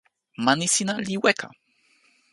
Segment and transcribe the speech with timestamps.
[0.45, 1.49] mani sina li weka.